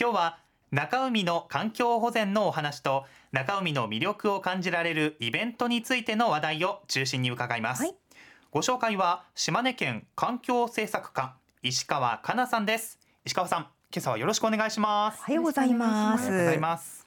[0.00, 0.38] 今日は
[0.70, 7.96] 中海の環境保全のお話と中海の魅力を感じられるイベントについての話題を中心に伺います、はい、
[8.52, 11.34] ご紹介は島根県環境政策課
[11.64, 13.00] 石川かなさんです。
[13.24, 15.18] 石川さん今朝はよろしくお願いします。
[15.18, 16.28] おはようございます。
[16.28, 17.04] おはようございます。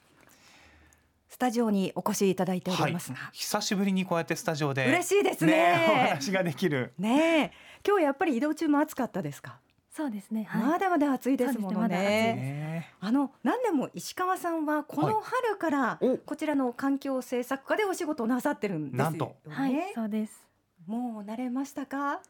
[1.29, 6.91] スタジオにお越しいただいておりますが、はい、久しぶりにこうやってスタジオで嬉しいですね、ね、お話ができる。
[6.99, 7.53] ね
[7.87, 9.59] 今日やっぱり移動中も暑かったですか？
[9.91, 11.87] そうですね、はい、まだまだ暑いですものね。
[11.89, 12.93] ね。
[13.01, 19.35] あの何でも石川さんはこの春からこちらの環境政策課でお仕事をなさってるんですよね。
[19.49, 20.47] はい、そうです。
[20.87, 22.21] もう慣れましたか？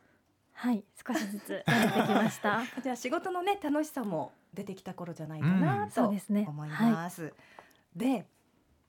[0.53, 2.63] はい少しずつ慣れてきました。
[2.81, 7.23] じゃあ仕事のね楽しさも出てきた頃じゃないかなと思います。
[7.23, 7.25] うんす。
[7.25, 7.29] ねは
[7.95, 8.25] い、で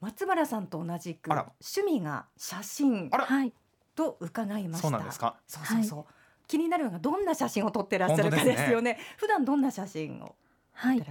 [0.01, 3.11] 松原さんと同じく趣味が写真
[3.95, 4.83] と伺いました。
[4.83, 5.37] そうなんですか。
[5.47, 5.99] そうそうそう。
[5.99, 6.07] はい、
[6.53, 8.93] 気になるのがどんな写真を撮ってらっしゃるかですよね。
[8.93, 10.35] ね普段どんな写真を
[10.75, 11.03] はい、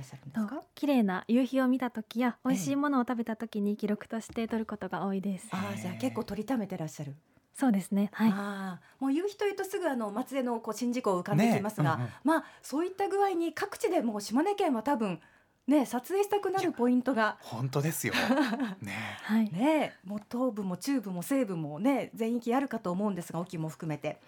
[0.76, 5.48] 綺麗な夕日を見た時や美味しいものを食べた時に記録として撮ることが多いです。
[5.51, 7.16] あじゃあ結構撮りためてらっしゃる。
[7.55, 8.12] そうですね。
[8.13, 8.32] はい。
[8.32, 15.20] あもう夕日というとすぐあの松江のこう宍道湖浮かんできますが、ねうんうん、まあそういった具合に各地でもう島根県は多分
[15.68, 18.13] ね撮影したくなるポイントが本当ですよ。
[18.82, 18.94] ね。
[19.23, 19.51] はい。
[19.51, 24.20] ねもう東部も中部も西部もね全域あるかと思うんですが沖も含めて。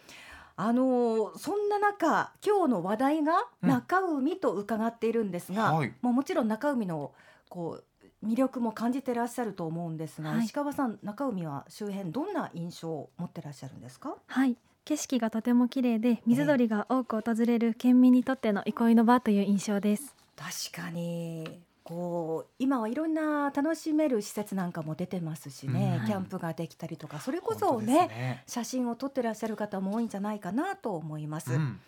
[0.56, 7.12] あのー、そんな中今日の話題が中海と伺っているんですが、うんはい、もうもちろん中海の
[7.50, 14.16] こう魅力も感じてらっしゃると思うんですが、はい、石川さん中海は周辺どんな印象を持ってらっしゃるんですか？
[14.28, 14.56] はい。
[14.86, 20.16] 景色がとても綺麗で水鳥が多く訪れる県民にとっての憩いの場という印象です。
[20.36, 31.54] 確かにこう今はいろんな楽しめる施設なんかも出てますしね、うん、キャンプができたりとかそれこそね、ね、写真を撮ってらっしゃる方も多いんじゃないかなと思います。
[31.54, 31.80] うん、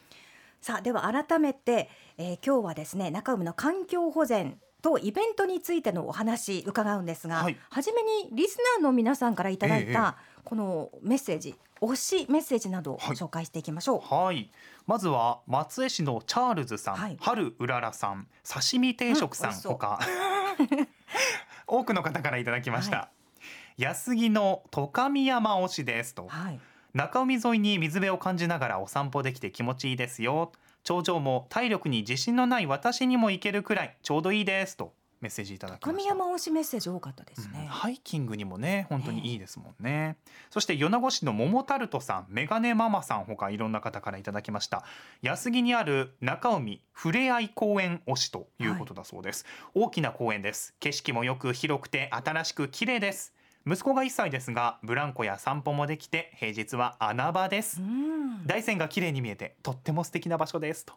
[0.62, 14.00] さあでは改めて、えー、今日はですね中海の環境保全とイベントについてのお話伺うんですが、はい、初めにリスナーの皆さんからいただいたこのメッセージ、推しメッセージなどを紹介していきましょう。
[14.00, 14.52] はい、はい、
[14.86, 20.00] まずは松江市のチャールズさん、はい、春うららさん、刺身定食さん、ほか
[21.68, 22.98] 多くの方からいただきました。
[22.98, 23.10] は
[23.78, 26.28] い、安木の戸上山推しですと。
[26.28, 26.60] はい。
[26.94, 30.52] 中海沿いに水辺を感じながらお散歩できて気持ちいいですよ。
[30.84, 34.94] 頂上も体力に自信のない私にも行けるくらいちょうどいいですと
[35.26, 36.04] メッセージいただきました。
[36.04, 44.84] 神山推しメッセージ多かったですね、うん、ハイキングにもね本当にいいですもんね、えー、そして米子市の桃タルトさんメガネママさんほかいろんな方からいただきました。
[45.22, 50.76] 安木にある中海ふれあい公園推しということだそうです、はい、大きな公園です。
[50.80, 53.34] 景色もよく広くて新しく綺麗です。
[53.68, 57.82] 息子が1歳ですがブランコや散歩もできて平日は穴場です。
[58.46, 60.86] 大山が綺麗に見えてとっても素敵な場所です。
[60.86, 60.94] と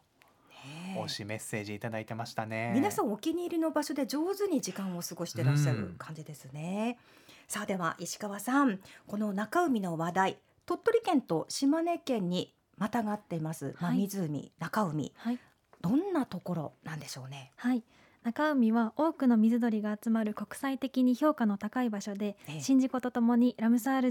[1.05, 2.73] 推しメッセージいただいてましたね。
[2.75, 6.99] 皆さんお気に入りの場所で上手に時間を過ごしてらっしゃる感じですね、
[7.47, 15.39] さあでは石川さんこの中海の話題鳥取県と島根県にまたがっています、はい、湖中海、はい、
[15.81, 17.53] どんなところなんでしょうね？
[17.57, 17.83] はい。
[18.25, 24.11] 中海は多くの水鳥が集まる国際的に評価の高い場所で、ええ、宍道湖とともにラムサール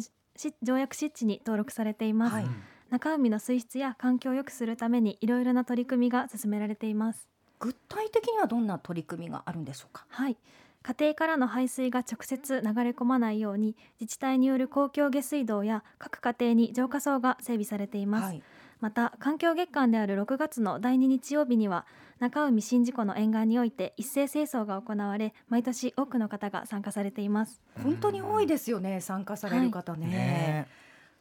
[0.64, 2.46] 条約湿地に登録されています、はい、
[2.90, 7.28] 中海の水質や環境を良くするためにいろいろな取り組みが進められています。
[7.60, 10.06] 具体的にはどんな取り組みがあるんでしょうか？
[10.10, 10.38] はい。
[10.84, 18.44] 家庭からの排水が直接流れ込まないように自治体による公共下水道や各家庭に浄化槽が整備されています、はい。
[18.80, 21.86] また環境月間である6月の第2日曜日には
[22.20, 27.60] 中海宍道湖の沿岸において一斉清掃が行われ毎年多くの方が参加されています。
[27.84, 30.06] 本当に多いですよね参加される方ね。
[30.06, 30.14] はい。
[30.14, 30.68] ね、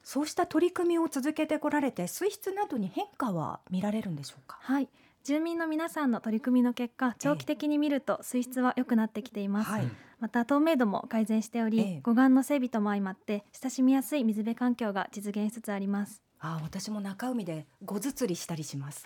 [0.09, 4.56] そうした取り組みを続けてこられて水質などに変化は見られるんでしょうか？
[4.61, 4.89] はい。
[5.25, 9.89] 住民の皆さんの取り組みの結果長期的に見ると水質は良くなってきています、はい、
[10.21, 16.23] また透明度も改善しており、護岸の整備とも相まって親しみやすい水辺環境が実現しつつあります。
[16.38, 19.05] あ私も中海でごず釣りしたりします。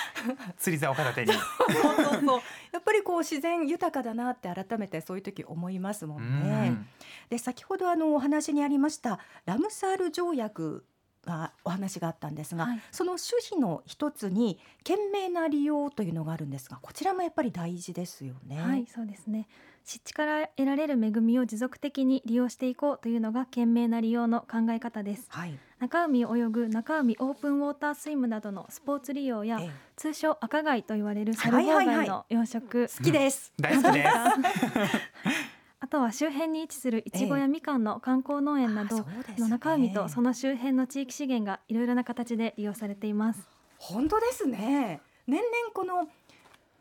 [0.58, 1.32] 釣り竿片手に。
[1.32, 1.42] そう
[1.72, 2.40] そうそう。
[2.72, 6.70] やっぱりこう自然豊かだなって改めてそういう時思いますもんね。
[6.70, 6.88] ん。
[7.30, 10.84] で先ほどあのお話にありましたラムサール条約
[11.24, 18.60] がお話があったんですが、はい、その趣旨の一つに賢明な利用というのがあるんですがこちらもやっぱり大事ですよね。
[18.60, 19.48] はいそうですね。
[19.84, 34.08] 湿地から得られる恵みを持続的に利用していこうというのが賢明な利用の考え方です、はい、中海を泳ぐ中海オープンウォータースイムなどのスポーツ利用や、ええ、通称赤貝と言われるサルボウ貝の養殖、好きです、大好きです。
[35.80, 39.04] あとは周辺に位置するいちごやみかんの観光農園など、
[39.36, 43.48] えの中海とその周辺の地域資源がいろいろな形で利用されています。
[43.78, 45.00] 本当ですね。
[45.26, 46.08] 年々この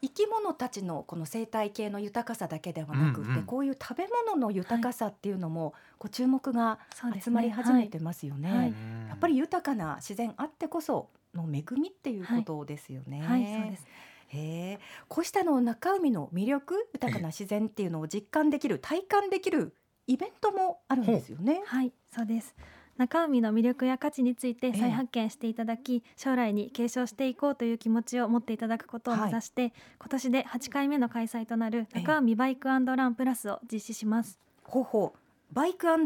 [0.01, 6.79] 生き物たちのこの生態系の豊かさだけではなくて、うんうん、こういう食べ物の豊かさっていうのも、こう注目が
[7.23, 8.57] 集まり始めてますよね、ね。
[8.57, 8.67] はい、
[9.09, 13.21] やっぱり豊かな自然あってこその恵みっていうことですよね。
[13.21, 13.87] はい、そうです。
[14.29, 19.75] へこうしたの中海の魅力豊かな自然っていうのを実感できる体感できる
[20.07, 21.61] イベントもあるんですよね。
[21.65, 22.55] はいそうです
[23.01, 34.37] 中海の魅力や価値について再発見していただき、将来に継承していこうという気持ちを持っていただくことを目指して、はい、今年で8回目の開催となる中海バイクランプラスを実施します。
[34.63, 35.19] ほうほう。
[35.51, 36.05] バイクラン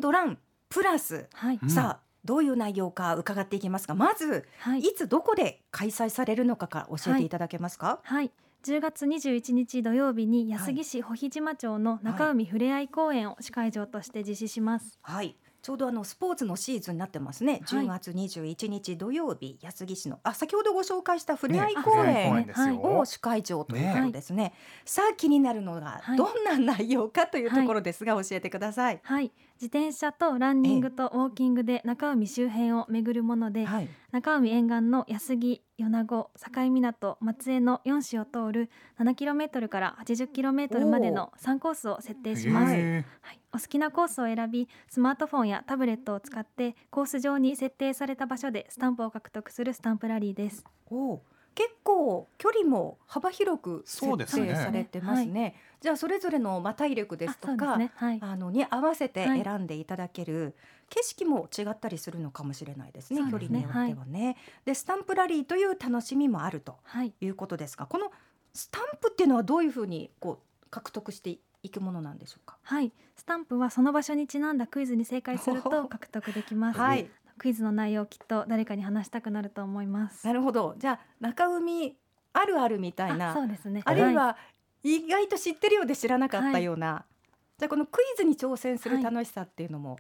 [0.69, 7.99] プラス、はい、さあどういう内容か伺っていきますがまず、はい、いつどこで開催されるのかから教えていただけますか？
[8.03, 8.31] はい、はい。
[8.63, 14.97] 10月21日土曜日に安来市保肥島町の中海ふれあい公園を司会場として実施します。
[15.03, 17.53] はい、ちょうどあのスポーツのシーズンになってますね。
[17.65, 24.43] はい、10月21日土曜日安来市のあ先ほどご紹介したふれあい公園を主会場ということですね。
[24.43, 24.53] ね
[24.85, 28.99] さあ気になるのがどんな内容かというところですが、教えてください。
[29.01, 38.69] はい、自転車とランニングとウォーキングで中海周辺を巡るもので、はい、中海沿岸の安来米子境港松江の4市を通る
[38.99, 50.65] 7km から 80km までの3コースを設定します、はい、お好きなコースを選びスマートフォンやタブレットを使ってコース上に設定された場所でスタンプを獲得するスタンプラリーです。
[50.91, 51.21] お
[51.55, 55.25] 結構距離も幅広く設定されてますね。
[55.25, 60.53] すねはい、じゃあそれぞれのま体力ですとか、ねはい、あのに合わせて選んでいただける、はい、
[60.89, 63.21] 景色も違ったりするのかもしれないですね。
[63.21, 64.35] すね距離によってはね。
[64.65, 66.77] でスタンプラリーという楽しみもあると
[67.21, 68.11] いうことですが、この
[68.53, 72.57] スタンプっていうのはどういうふうにこう獲得していくものなんでしょうか？
[72.63, 76.79] はい、スタンプはその場所にちなんだクイズに正解すると獲得できます。
[76.79, 80.25] はい、クイズの内容きっと誰かに話したくなると思います。
[80.25, 80.75] なるほど。
[80.77, 81.95] じゃあ中海
[82.33, 83.33] あるあるみたいな。
[83.33, 83.81] そうですね。
[83.85, 84.37] あるいは
[84.83, 89.97] 意外と知ってるようで知らなかったような、はい、じゃあこのクイズに挑戦する楽しさっていうのも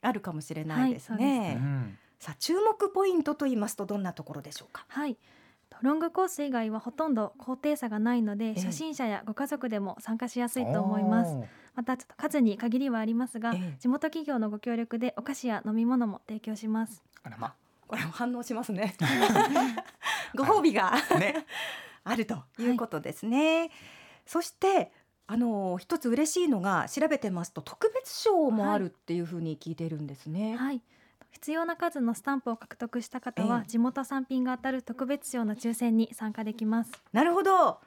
[0.00, 1.54] あるかもしれないですね、はいはい
[2.18, 4.84] すさあ注目ポイントと言いますとどんなところでしょうか？
[4.88, 5.16] はい
[5.82, 11.36] ロングコース以外はほとんど高低差がないので、初心者やご家族でも参加しやすいと思います。
[11.74, 17.02] またちょっと数に限りはありますが、地元企業のご協力でお菓子や飲み物も提供します。
[17.22, 17.54] あらま、
[17.86, 18.94] これも反応しますね。
[20.36, 21.46] ご褒美がね、
[22.04, 23.60] あるということですね。
[23.60, 23.70] はい、
[24.24, 24.92] そして
[25.26, 30.50] あの一つ嬉しいのが調べてますと特別賞もあるっていうふうに聞いているんですね。
[30.50, 30.82] はい、はい
[31.32, 36.92] 必要な数のスタンプを獲得した方は、地元産品が当たる特別賞の抽選に参加できます。
[37.12, 37.80] なるほど。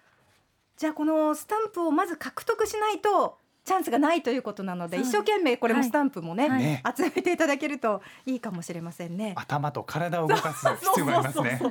[0.78, 9.34] じゃあこのスタンプをまず獲得しないとチャンスがないということなので一生懸命これもスタンプもね、はい、集めていただけるといいかもしれませんね。
[9.38, 11.62] 頭と体を動かす必要がありますね。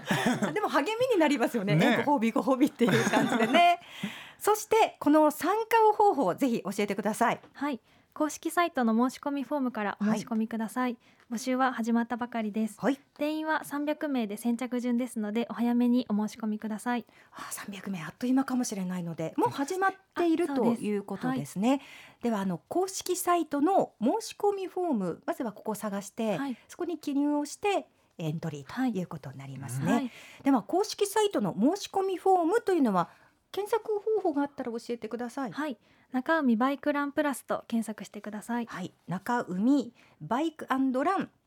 [0.55, 1.77] でも励みになりますよね。
[1.77, 2.03] ね。
[2.07, 3.81] ご褒美ご褒美っていう感じでね。
[4.41, 7.41] そしてこの参加方法ぜひ教えてください。
[7.53, 7.81] はい。
[8.15, 10.99] 公式サイトの申し込みフォームからお申し込みください、はい、
[11.33, 17.07] 募集は始まったばかりです、はい、定員は300名で先着順ですのでお早めにお申し込みください。
[17.33, 21.81] あ300名あっという間かもしれないのでもう始まっているということですね、はい、
[22.25, 26.39] ではあの公式サイトの申し込みフォームまずはここを探して、
[26.69, 27.87] そこに記入をして
[28.19, 30.13] エントリーということになりますね、
[30.43, 33.09] では公式サイトの申し込みフォームというのは
[33.51, 35.53] 検索方法があったら教えてください。
[35.53, 35.79] はい
[36.15, 38.67] 中海バイクランプラスと検索してください。
[38.67, 40.93] はい、中海バイクラン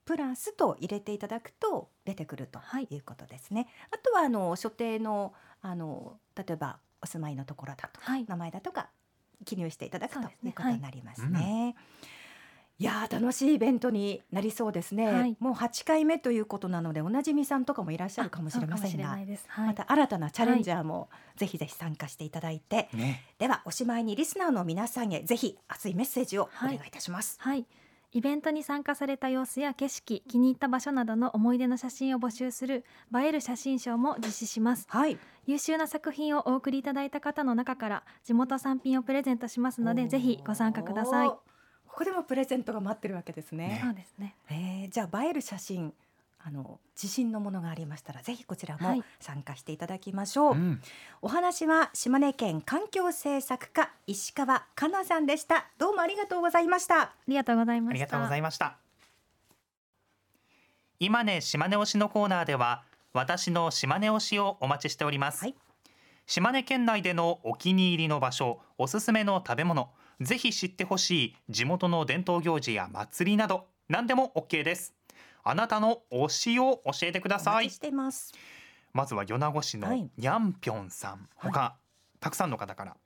[0.03, 2.59] プラスと入れていただくと出てくると
[2.89, 3.61] いうことですね。
[3.61, 8.89] はい、あとはあの所定のあの例えばお住まいのところだとか、はい、名前だとか
[9.45, 11.73] 記入していただくということになりますね。
[11.96, 11.96] い
[12.83, 27.65] や楽しいイベントになりそうですね、はい、もう8回目ということなのでおなじみさんとかもいらっしゃるかもしれませんが、はい、また新たなチャレンジャーもぜひぜひ参加していただいて、ね、ではおしまいにリスナーの皆さんへぜひ熱いメッセージをお願いいたします、はい、
[28.13, 41.31] イベントに参加された様子や景色気に入った場所などの思い出の写真を募集する映える写真賞も実施します、はい、優秀な作品をお送りいただいた方の中から地元産品をプレゼントしますのでぜひご参加ください
[41.97, 43.81] ここでもプレゼントが待ってるわけですね。
[43.83, 44.35] そうですね。
[44.51, 45.91] えー、じゃあ映える写真
[46.37, 50.81] あの自信のものがありましたらぜひこちらも参加していただきましょう、はいうん、
[51.23, 55.65] お話は島根県環境政策課石川かなさんでした。
[55.79, 57.01] どうもありがとうございました。
[57.01, 57.91] ありがとうございました。
[57.91, 58.77] ありがとうございました。
[60.99, 65.55] 今ね島根推しのコーナーでは私の島根推しをお待ちしております、はい、
[66.27, 69.89] 島根県内でのお気に入りの場所おすすめの食べ物
[70.21, 74.93] ぜひ知ってほしい地元の伝統行事や祭りなど何でも OK です。
[75.43, 77.69] あなたの推しを教えてください。
[78.93, 81.75] まずは米子市のにゃんぴょんさん、はい、他
[82.19, 82.97] たくさんの方から。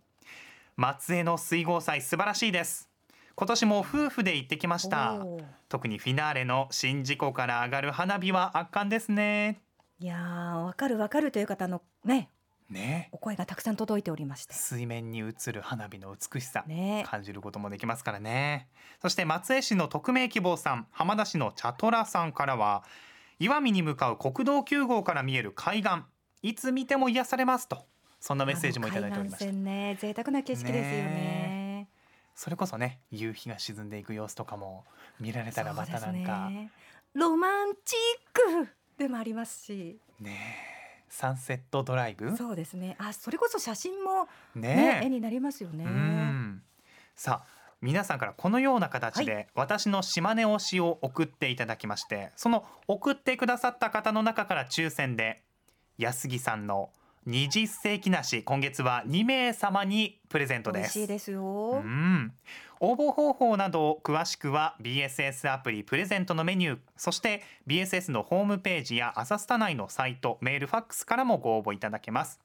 [0.78, 2.90] 松江の水郷祭素晴らしいです。
[3.36, 5.24] 今年も夫婦で行ってきました。
[5.70, 9.62] 特にフィナーレの宍道湖から上がる花火は圧巻ですね。
[10.00, 12.30] いやわかるわかるという方のね
[12.72, 13.10] ね。
[13.12, 14.54] お声がたくさん届いておりまして。
[14.54, 18.68] 水面に映る花火の美しさ、ね、感じることもできますからね。
[19.02, 22.84] そして松江市の匿名希望さん浜田市の茶虎さんからは
[23.40, 26.02] 岩見に向かう国道9号から見える海岸
[26.42, 27.86] いつ見ても癒されますと
[28.20, 29.52] そんなメッセージもいただいておりました。
[29.52, 29.98] ね。
[30.00, 31.88] 贅沢な景色ですよね。
[32.36, 34.86] それこそね夕日が沈んでいく様子とかも
[35.20, 36.72] 見られたらまたなんか、ね、
[37.14, 40.00] ロマンチックでもありますし。
[40.20, 40.71] ね
[41.12, 42.36] サンセットドライブ？
[42.38, 42.96] そうですね。
[42.98, 45.86] あそれこそ写真もね、ね絵になりますよね。
[47.16, 47.48] さあ
[47.82, 55.42] 皆さんからこのような形で私の島根推しを送っていただきまして、はい、その送ってくださった方の中から抽選で
[55.98, 56.90] 安木さんの
[57.28, 58.44] 20世紀梨。
[58.44, 60.98] 今月は2名様にプレゼントです。
[60.98, 62.34] 美味しいですよ、うん、
[62.80, 72.40] 応募方法など詳しくは BSS アプリプレゼントのメニューそして BSS のホームページやアサスタ内のサイトメールファックスからもご応募いただけます。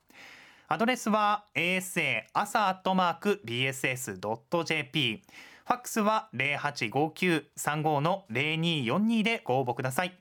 [0.68, 5.23] アドレスは asa 朝アットマーク bss.jp
[5.64, 10.18] ファックスは085935の0242でご応募ください。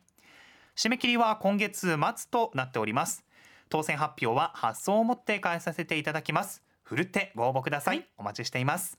[0.76, 1.98] 締め切りは今月末
[2.30, 3.24] となっております
[3.76, 6.64] 当選発表は発送をもって返させていただきます。
[6.84, 8.98] ふるってご応募ください、はい、お待ちしています。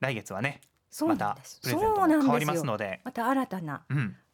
[0.00, 0.62] 来月はね
[1.06, 3.02] またプレゼントも変わりますので。
[3.04, 3.82] また新たな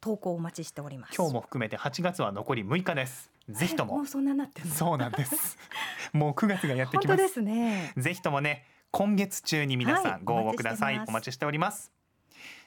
[0.01, 3.33] 投稿お待ちしております、うん、今日も含めて8月は残り6日です。
[3.49, 3.97] ぜひとも。
[3.97, 5.59] もうそんななってそうなんです。
[6.15, 7.17] もう9月がやってきます。
[7.17, 7.93] ですね。
[7.97, 11.91] ぜひともね今月中に皆さんご応募ください、はい、お待ちしております。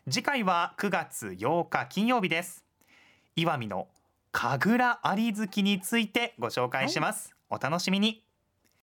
[0.09, 2.65] 次回は9月8日金曜日です。
[3.37, 3.87] 岩見の
[4.31, 8.28] 神楽有月についてご紹介します、はい、お楽しみに。